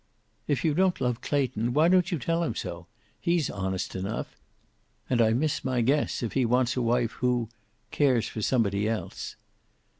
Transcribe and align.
"If 0.47 0.65
you 0.65 0.73
don't 0.73 0.99
love 0.99 1.21
Clayton, 1.21 1.73
why 1.75 1.87
don't 1.87 2.11
you 2.11 2.17
tell 2.17 2.41
him 2.41 2.55
so? 2.55 2.87
He's 3.19 3.51
honest 3.51 3.95
enough. 3.95 4.35
And 5.11 5.21
I 5.21 5.31
miss 5.33 5.63
my 5.63 5.81
guess 5.81 6.23
if 6.23 6.33
he 6.33 6.43
wants 6.43 6.75
a 6.75 6.81
wife 6.81 7.11
who 7.19 7.49
cares 7.91 8.27
for 8.27 8.41
somebody 8.41 8.89
else." 8.89 9.35